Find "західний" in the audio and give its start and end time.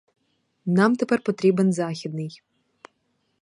1.73-2.41